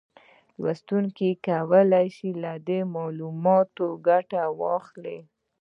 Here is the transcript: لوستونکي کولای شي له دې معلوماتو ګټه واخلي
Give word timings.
لوستونکي 0.61 1.29
کولای 1.47 2.07
شي 2.15 2.29
له 2.43 2.53
دې 2.67 2.79
معلوماتو 2.95 3.85
ګټه 4.07 4.43
واخلي 4.61 5.19